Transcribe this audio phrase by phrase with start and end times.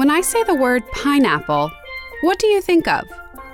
[0.00, 1.70] When I say the word pineapple,
[2.22, 3.04] what do you think of?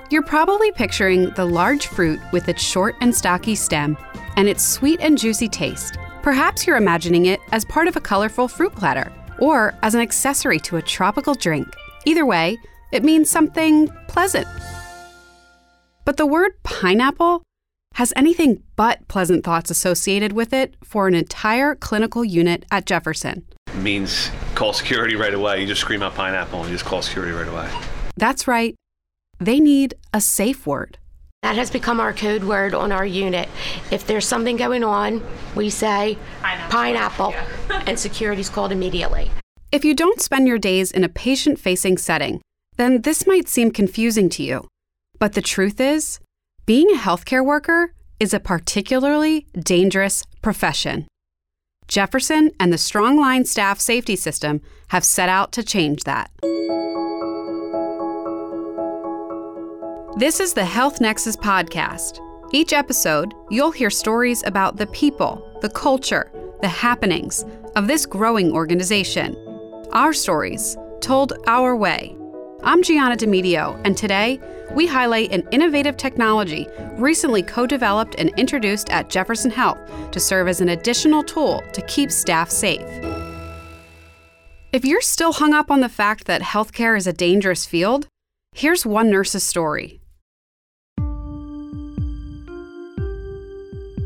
[0.09, 3.97] You're probably picturing the large fruit with its short and stocky stem
[4.37, 5.97] and its sweet and juicy taste.
[6.21, 10.57] Perhaps you're imagining it as part of a colorful fruit platter or as an accessory
[10.59, 11.67] to a tropical drink.
[12.05, 12.57] Either way,
[12.93, 14.47] it means something pleasant.
[16.05, 17.43] But the word pineapple
[17.95, 23.45] has anything but pleasant thoughts associated with it for an entire clinical unit at Jefferson.
[23.77, 25.61] Means call security right away.
[25.61, 27.69] You just scream out pineapple and you just call security right away.
[28.17, 28.75] That's right,
[29.39, 30.97] they need a safe word.
[31.43, 33.47] That has become our code word on our unit.
[33.91, 35.23] If there's something going on,
[35.55, 37.35] we say pineapple,
[37.69, 39.29] and security's called immediately.
[39.71, 42.41] If you don't spend your days in a patient facing setting,
[42.77, 44.67] then this might seem confusing to you.
[45.19, 46.19] But the truth is,
[46.65, 51.07] being a healthcare worker is a particularly dangerous profession.
[51.87, 56.31] Jefferson and the Strongline staff safety system have set out to change that.
[60.17, 62.19] This is the Health Nexus podcast.
[62.51, 68.51] Each episode, you'll hear stories about the people, the culture, the happenings of this growing
[68.51, 69.35] organization.
[69.91, 72.16] Our stories, told our way.
[72.67, 78.89] I'm Gianna Demedio, and today we highlight an innovative technology recently co developed and introduced
[78.89, 79.79] at Jefferson Health
[80.11, 82.81] to serve as an additional tool to keep staff safe.
[84.73, 88.07] If you're still hung up on the fact that healthcare is a dangerous field,
[88.51, 90.01] here's one nurse's story.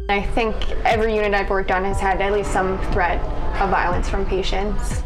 [0.07, 3.19] I think every unit I've worked on has had at least some threat
[3.59, 5.01] of violence from patients.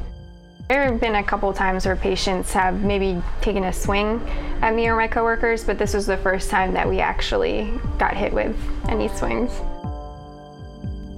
[0.68, 4.20] There have been a couple times where patients have maybe taken a swing
[4.64, 8.18] at me or my coworkers, but this was the first time that we actually got
[8.18, 8.58] hit with
[8.90, 9.52] any swings.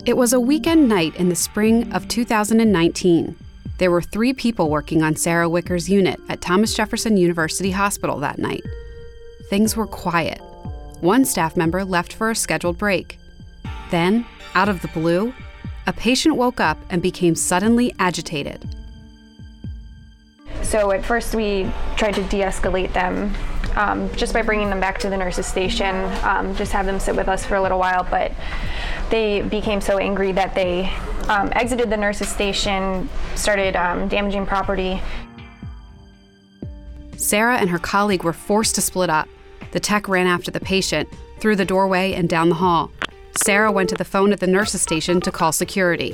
[0.05, 3.37] It was a weekend night in the spring of 2019.
[3.77, 8.39] There were three people working on Sarah Wicker's unit at Thomas Jefferson University Hospital that
[8.39, 8.63] night.
[9.49, 10.41] Things were quiet.
[10.99, 13.17] One staff member left for a scheduled break.
[13.91, 14.25] Then,
[14.55, 15.33] out of the blue,
[15.85, 18.76] a patient woke up and became suddenly agitated.
[20.67, 23.33] So at first we tried to de-escalate them
[23.77, 27.15] um, just by bringing them back to the nurses station, um, just have them sit
[27.15, 28.05] with us for a little while.
[28.09, 28.33] But
[29.09, 30.91] they became so angry that they
[31.29, 35.01] um, exited the nurses station, started um, damaging property.
[37.15, 39.29] Sarah and her colleague were forced to split up.
[39.71, 41.07] The tech ran after the patient,
[41.39, 42.91] through the doorway and down the hall.
[43.37, 46.13] Sarah went to the phone at the nurses station to call security.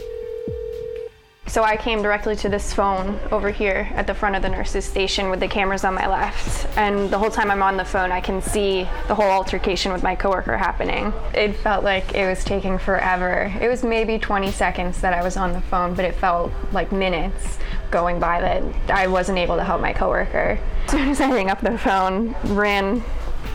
[1.45, 4.85] So I came directly to this phone over here at the front of the nurses
[4.85, 6.65] station with the cameras on my left.
[6.77, 10.03] And the whole time I'm on the phone, I can see the whole altercation with
[10.03, 11.13] my coworker happening.
[11.33, 13.53] It felt like it was taking forever.
[13.61, 16.91] It was maybe 20 seconds that I was on the phone, but it felt like
[16.91, 17.59] minutes
[17.91, 20.57] going by that I wasn't able to help my coworker.
[20.85, 23.03] As soon as I hang up the phone, ran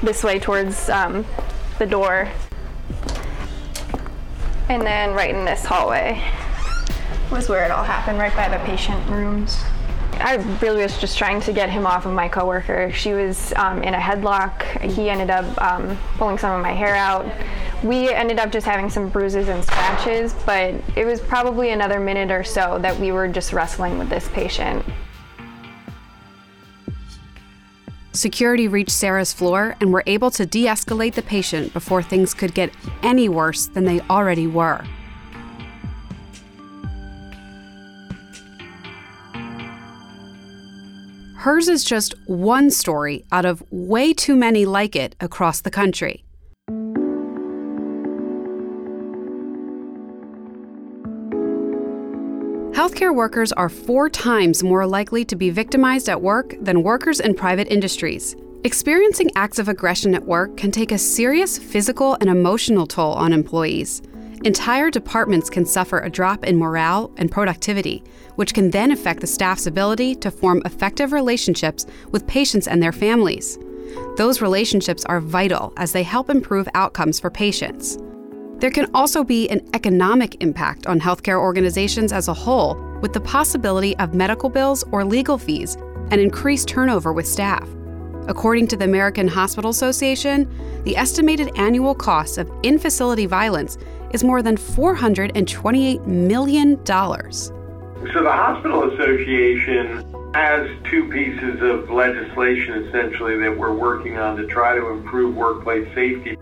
[0.02, 1.26] this way towards um,
[1.78, 2.28] the door.
[4.68, 6.22] And then right in this hallway
[7.30, 9.62] was where it all happened, right by the patient rooms.
[10.20, 12.90] I really was just trying to get him off of my coworker.
[12.92, 14.62] She was um, in a headlock.
[14.80, 17.24] He ended up um, pulling some of my hair out.
[17.84, 22.32] We ended up just having some bruises and scratches, but it was probably another minute
[22.32, 24.84] or so that we were just wrestling with this patient.
[28.12, 32.52] Security reached Sarah's floor and were able to de escalate the patient before things could
[32.52, 32.72] get
[33.04, 34.84] any worse than they already were.
[41.38, 46.24] Hers is just one story out of way too many like it across the country.
[52.74, 57.34] Healthcare workers are four times more likely to be victimized at work than workers in
[57.34, 58.34] private industries.
[58.64, 63.32] Experiencing acts of aggression at work can take a serious physical and emotional toll on
[63.32, 64.02] employees.
[64.44, 68.04] Entire departments can suffer a drop in morale and productivity,
[68.36, 72.92] which can then affect the staff's ability to form effective relationships with patients and their
[72.92, 73.58] families.
[74.16, 77.98] Those relationships are vital as they help improve outcomes for patients.
[78.58, 83.20] There can also be an economic impact on healthcare organizations as a whole, with the
[83.20, 85.76] possibility of medical bills or legal fees
[86.10, 87.68] and increased turnover with staff.
[88.28, 90.48] According to the American Hospital Association,
[90.84, 93.78] the estimated annual costs of in facility violence
[94.12, 96.84] is more than $428 million.
[96.86, 104.46] So the Hospital Association has two pieces of legislation essentially that we're working on to
[104.46, 106.36] try to improve workplace safety.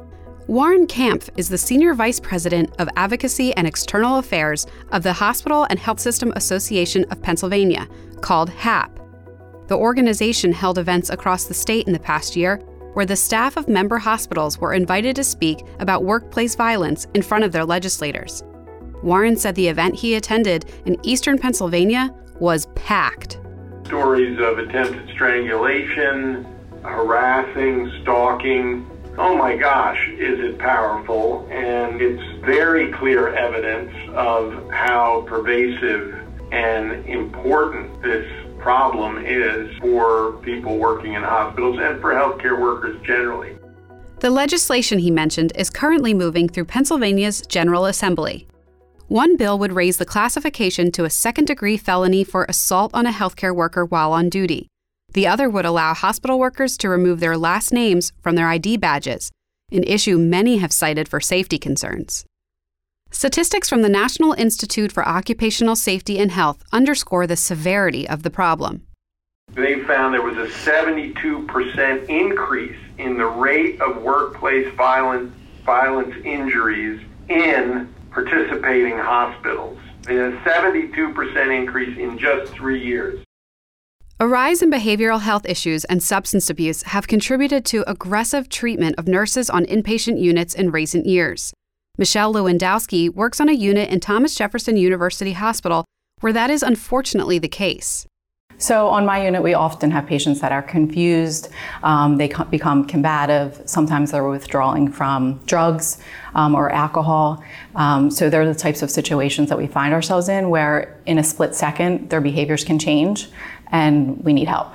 [0.48, 5.66] Warren Kampf is the Senior Vice President of Advocacy and External Affairs of the Hospital
[5.70, 7.88] and Health System Association of Pennsylvania,
[8.20, 9.00] called HAP.
[9.66, 12.60] The organization held events across the state in the past year
[12.96, 17.44] where the staff of member hospitals were invited to speak about workplace violence in front
[17.44, 18.43] of their legislators.
[19.02, 22.10] Warren said the event he attended in eastern Pennsylvania
[22.40, 23.38] was packed.
[23.84, 26.46] Stories of attempted strangulation,
[26.82, 28.90] harassing, stalking.
[29.19, 31.46] Oh my gosh, is it powerful?
[31.50, 36.14] And it's very clear evidence of how pervasive
[36.50, 38.26] and important this
[38.66, 43.56] problem is for people working in hospitals and for healthcare workers generally.
[44.18, 48.48] The legislation he mentioned is currently moving through Pennsylvania's General Assembly.
[49.06, 53.12] One bill would raise the classification to a second degree felony for assault on a
[53.12, 54.66] healthcare worker while on duty.
[55.12, 59.30] The other would allow hospital workers to remove their last names from their ID badges,
[59.70, 62.24] an issue many have cited for safety concerns.
[63.17, 68.31] Statistics from the National Institute for Occupational Safety and Health underscore the severity of the
[68.31, 68.87] problem.
[69.55, 75.32] They found there was a 72% increase in the rate of workplace violence,
[75.64, 79.79] violence injuries in participating hospitals.
[80.09, 83.25] A 72% increase in just three years.
[84.20, 89.09] A rise in behavioral health issues and substance abuse have contributed to aggressive treatment of
[89.09, 91.52] nurses on inpatient units in recent years.
[91.98, 95.84] Michelle Lewandowski works on a unit in Thomas Jefferson University Hospital
[96.20, 98.06] where that is unfortunately the case.
[98.58, 101.50] So, on my unit, we often have patients that are confused,
[101.82, 105.98] um, they become combative, sometimes they're withdrawing from drugs
[106.34, 107.44] um, or alcohol.
[107.75, 111.25] Um, so, they're the types of situations that we find ourselves in where, in a
[111.25, 113.28] split second, their behaviors can change
[113.70, 114.75] and we need help.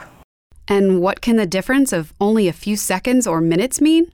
[0.68, 4.12] And what can the difference of only a few seconds or minutes mean?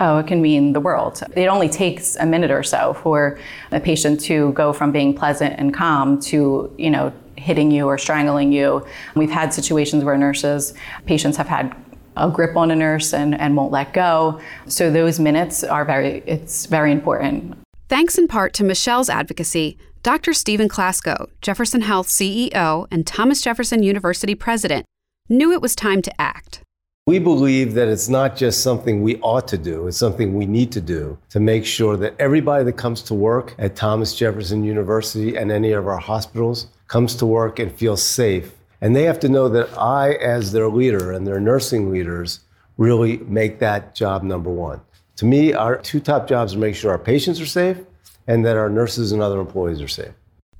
[0.00, 1.22] Oh, it can mean the world.
[1.36, 3.38] It only takes a minute or so for
[3.70, 7.98] a patient to go from being pleasant and calm to, you know, hitting you or
[7.98, 8.84] strangling you.
[9.14, 10.74] We've had situations where nurses,
[11.06, 11.74] patients have had
[12.16, 14.40] a grip on a nurse and, and won't let go.
[14.66, 17.56] So those minutes are very, it's very important.
[17.88, 20.32] Thanks in part to Michelle's advocacy, Dr.
[20.32, 24.86] Stephen Klasko, Jefferson Health CEO and Thomas Jefferson University president,
[25.28, 26.60] knew it was time to act.
[27.06, 30.72] We believe that it's not just something we ought to do, it's something we need
[30.72, 35.36] to do to make sure that everybody that comes to work at Thomas Jefferson University
[35.36, 38.54] and any of our hospitals comes to work and feels safe.
[38.80, 42.40] And they have to know that I, as their leader and their nursing leaders,
[42.78, 44.80] really make that job number one.
[45.16, 47.80] To me, our two top jobs are make sure our patients are safe
[48.26, 50.14] and that our nurses and other employees are safe.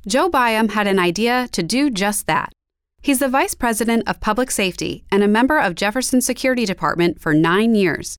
[0.07, 2.53] Joe Byam had an idea to do just that.
[3.05, 7.35] He's the Vice President of Public Safety and a member of Jefferson's Security Department for
[7.35, 8.17] nine years.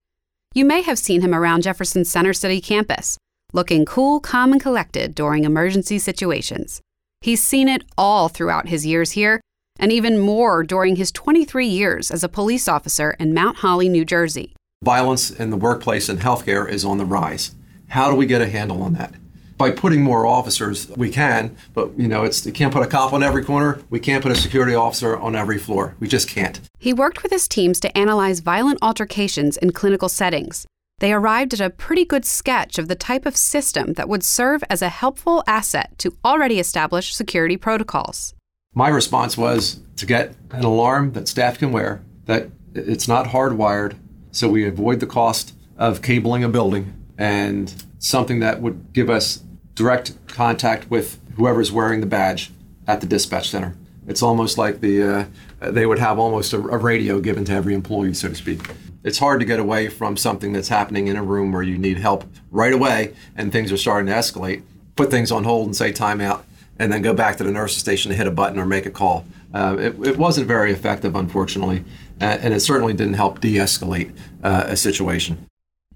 [0.54, 3.18] You may have seen him around Jefferson's Center City campus,
[3.52, 6.82] looking cool, calm, and collected during emergency situations.
[7.22, 9.42] He's seen it all throughout his years here,
[9.80, 14.06] and even more during his 23 years as a police officer in Mount Holly, New
[14.06, 14.54] Jersey.
[14.84, 17.56] Violence in the workplace and healthcare is on the rise.
[17.88, 19.16] How do we get a handle on that?
[19.58, 23.14] By putting more officers, we can, but you know, it's you can't put a cop
[23.14, 23.82] on every corner.
[23.90, 25.96] We can't put a security officer on every floor.
[26.00, 26.60] We just can't.
[26.78, 30.66] He worked with his teams to analyze violent altercations in clinical settings
[31.00, 34.64] they arrived at a pretty good sketch of the type of system that would serve
[34.70, 38.34] as a helpful asset to already established security protocols.
[38.74, 43.98] My response was to get an alarm that staff can wear, that it's not hardwired,
[44.32, 47.74] so we avoid the cost of cabling a building, and
[48.06, 49.44] something that would give us
[49.74, 52.52] direct contact with whoever's wearing the badge
[52.88, 53.76] at the dispatch center.
[54.08, 55.30] It's almost like the
[55.62, 58.62] uh, they would have almost a, a radio given to every employee, so to speak
[59.06, 62.00] it's hard to get away from something that's happening in a room where you need
[62.00, 64.64] help right away and things are starting to escalate.
[64.96, 66.42] Put things on hold and say timeout,
[66.80, 68.90] and then go back to the nurse's station to hit a button or make a
[68.90, 69.24] call.
[69.54, 71.86] Uh, it, it, wasn't very effective, unfortunately,
[72.20, 75.46] and it certainly didn't help de escalate uh, a situation.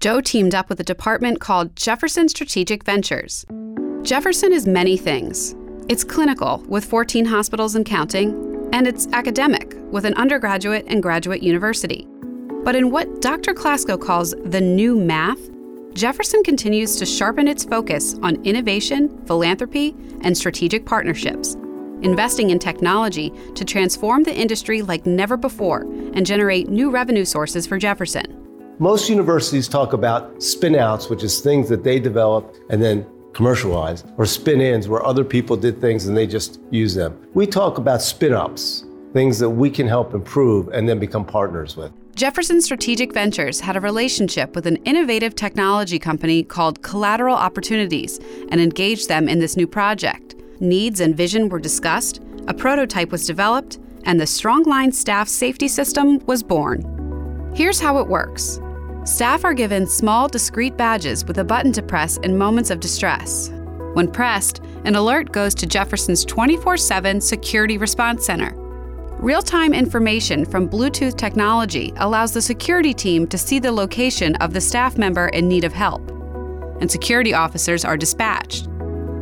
[0.00, 3.44] Joe teamed up with a department called Jefferson Strategic Ventures.
[4.00, 5.54] Jefferson is many things.
[5.90, 11.42] It's clinical, with 14 hospitals and counting, and it's academic, with an undergraduate and graduate
[11.42, 12.08] university.
[12.64, 13.52] But in what Dr.
[13.52, 15.50] Klasko calls the new math,
[15.92, 21.56] Jefferson continues to sharpen its focus on innovation, philanthropy, and strategic partnerships,
[22.00, 25.82] investing in technology to transform the industry like never before
[26.14, 28.39] and generate new revenue sources for Jefferson.
[28.80, 34.24] Most universities talk about spinouts, which is things that they develop and then commercialize, or
[34.24, 37.14] spin ins, where other people did things and they just use them.
[37.34, 41.76] We talk about spin ups, things that we can help improve and then become partners
[41.76, 41.92] with.
[42.16, 48.18] Jefferson Strategic Ventures had a relationship with an innovative technology company called Collateral Opportunities
[48.50, 50.36] and engaged them in this new project.
[50.58, 56.18] Needs and vision were discussed, a prototype was developed, and the Strongline Staff Safety System
[56.20, 57.52] was born.
[57.54, 58.58] Here's how it works
[59.10, 63.50] Staff are given small, discreet badges with a button to press in moments of distress.
[63.94, 68.52] When pressed, an alert goes to Jefferson's 24 7 Security Response Center.
[69.18, 74.52] Real time information from Bluetooth technology allows the security team to see the location of
[74.52, 76.08] the staff member in need of help,
[76.80, 78.68] and security officers are dispatched.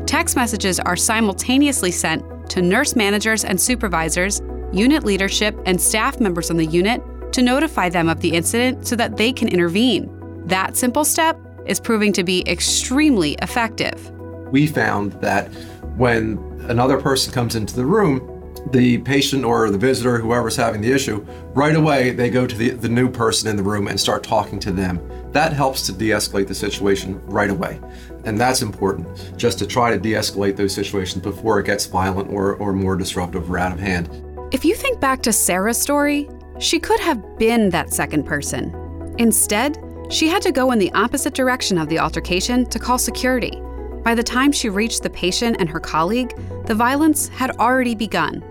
[0.07, 6.50] Text messages are simultaneously sent to nurse managers and supervisors, unit leadership, and staff members
[6.50, 10.11] on the unit to notify them of the incident so that they can intervene.
[10.47, 14.11] That simple step is proving to be extremely effective.
[14.50, 15.49] We found that
[15.97, 18.35] when another person comes into the room,
[18.73, 22.70] the patient or the visitor, whoever's having the issue, right away they go to the,
[22.70, 25.00] the new person in the room and start talking to them.
[25.32, 27.80] That helps to de escalate the situation right away.
[28.25, 32.30] And that's important, just to try to de escalate those situations before it gets violent
[32.30, 34.08] or, or more disruptive or out of hand.
[34.52, 36.28] If you think back to Sarah's story,
[36.59, 38.75] she could have been that second person.
[39.19, 39.79] Instead,
[40.11, 43.61] she had to go in the opposite direction of the altercation to call security.
[44.05, 46.35] By the time she reached the patient and her colleague,
[46.67, 48.43] the violence had already begun.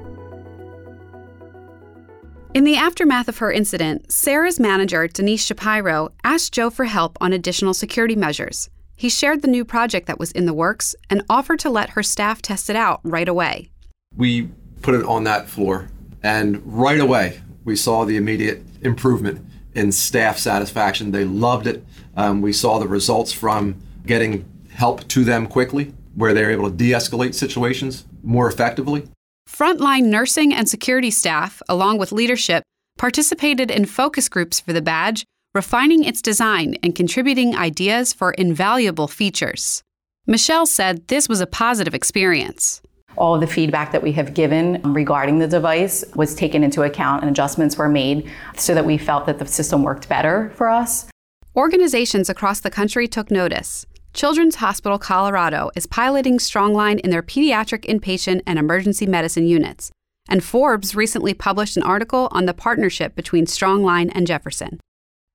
[2.54, 7.34] In the aftermath of her incident, Sarah's manager, Denise Shapiro, asked Joe for help on
[7.34, 8.70] additional security measures.
[8.96, 12.04] He shared the new project that was in the works and offered to let her
[12.04, 13.70] staff test it out right away.
[14.16, 14.50] We
[14.82, 15.90] put it on that floor,
[16.24, 21.12] and right away, we saw the immediate improvement in staff satisfaction.
[21.12, 21.84] They loved it.
[22.16, 26.76] Um, we saw the results from getting help to them quickly, where they're able to
[26.76, 29.10] de escalate situations more effectively.
[29.50, 32.64] Frontline nursing and security staff, along with leadership,
[32.98, 39.10] participated in focus groups for the badge, refining its design and contributing ideas for invaluable
[39.10, 39.84] features.
[40.26, 42.82] Michelle said this was a positive experience.
[43.18, 47.24] All of the feedback that we have given regarding the device was taken into account
[47.24, 51.10] and adjustments were made so that we felt that the system worked better for us.
[51.56, 53.86] Organizations across the country took notice.
[54.14, 59.92] Children's Hospital Colorado is piloting Strongline in their pediatric inpatient and emergency medicine units,
[60.30, 64.80] and Forbes recently published an article on the partnership between Strongline and Jefferson.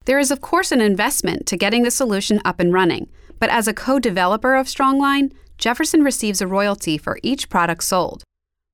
[0.04, 3.08] There is, of course, an investment to getting the solution up and running,
[3.38, 5.32] but as a co developer of Strongline,
[5.62, 8.24] Jefferson receives a royalty for each product sold.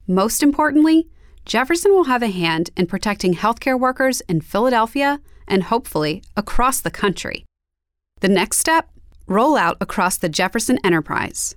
[0.06, 1.06] Most importantly,
[1.44, 6.90] Jefferson will have a hand in protecting healthcare workers in Philadelphia and hopefully across the
[6.90, 7.44] country.
[8.20, 8.88] The next step
[9.26, 11.54] roll out across the Jefferson enterprise.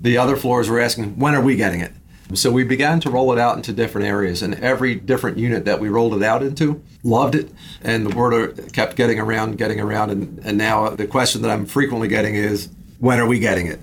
[0.00, 1.92] The other floors were asking, when are we getting it?
[2.32, 5.78] So we began to roll it out into different areas, and every different unit that
[5.78, 7.50] we rolled it out into loved it,
[7.82, 11.66] and the word kept getting around, getting around, and, and now the question that I'm
[11.66, 13.78] frequently getting is, when are we getting it?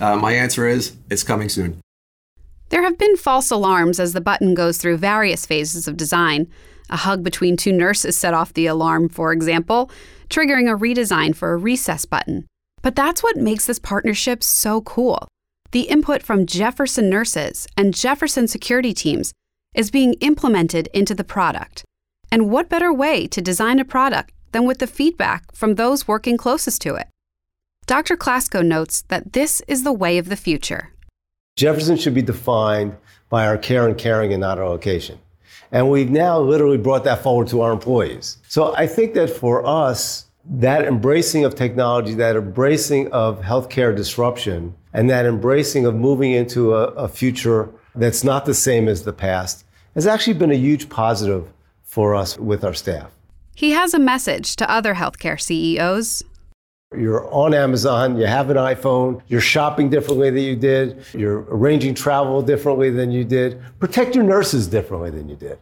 [0.00, 1.80] Uh, my answer is, it's coming soon.
[2.68, 6.48] There have been false alarms as the button goes through various phases of design.
[6.90, 9.90] A hug between two nurses set off the alarm, for example
[10.28, 12.46] triggering a redesign for a recess button.
[12.82, 15.28] But that's what makes this partnership so cool.
[15.72, 19.32] The input from Jefferson nurses and Jefferson security teams
[19.74, 21.84] is being implemented into the product.
[22.30, 26.36] And what better way to design a product than with the feedback from those working
[26.36, 27.08] closest to it?
[27.86, 28.16] Dr.
[28.16, 30.90] Klasko notes that this is the way of the future.
[31.54, 32.96] Jefferson should be defined
[33.28, 35.20] by our care and caring and not our location.
[35.70, 38.38] And we've now literally brought that forward to our employees.
[38.48, 44.74] So I think that for us, that embracing of technology, that embracing of healthcare disruption,
[44.92, 49.12] and that embracing of moving into a, a future that's not the same as the
[49.12, 49.64] past
[49.94, 51.52] has actually been a huge positive
[51.84, 53.12] for us with our staff.
[53.54, 56.24] He has a message to other healthcare CEOs.
[56.96, 61.94] You're on Amazon, you have an iPhone, you're shopping differently than you did, you're arranging
[61.94, 63.60] travel differently than you did.
[63.78, 65.58] Protect your nurses differently than you did.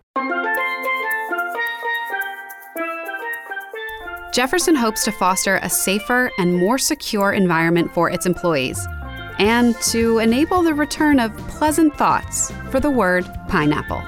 [4.32, 8.84] Jefferson hopes to foster a safer and more secure environment for its employees
[9.38, 14.02] and to enable the return of pleasant thoughts for the word pineapple.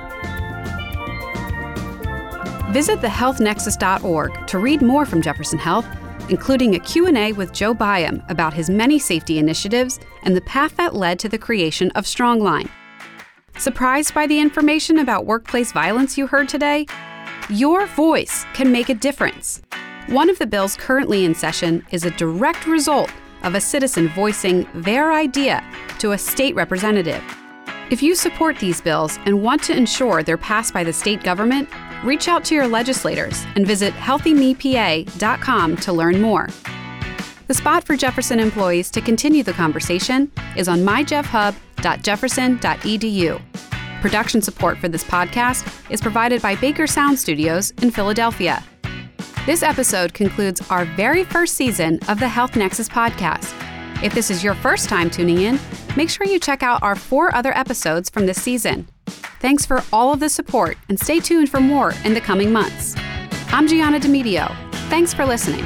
[2.73, 5.87] Visit thehealthnexus.org to read more from Jefferson Health
[6.29, 10.95] including a Q&A with Joe Byam about his many safety initiatives and the path that
[10.95, 12.69] led to the creation of Strongline.
[13.59, 16.87] Surprised by the information about workplace violence you heard today?
[17.49, 19.63] Your voice can make a difference.
[20.09, 23.11] One of the bills currently in session is a direct result
[23.43, 25.65] of a citizen voicing their idea
[25.99, 27.23] to a state representative.
[27.89, 31.69] If you support these bills and want to ensure they're passed by the state government,
[32.05, 36.49] reach out to your legislators and visit healthymepa.com to learn more.
[37.47, 43.43] The spot for Jefferson employees to continue the conversation is on myjeffhub.jefferson.edu.
[44.01, 48.63] Production support for this podcast is provided by Baker Sound Studios in Philadelphia.
[49.47, 53.55] This episode concludes our very first season of the Health Nexus podcast.
[54.03, 55.61] If this is your first time tuning in,
[55.97, 58.89] make sure you check out our four other episodes from this season.
[59.41, 62.95] Thanks for all of the support and stay tuned for more in the coming months.
[63.49, 64.55] I'm Gianna Demedio.
[64.89, 65.65] Thanks for listening.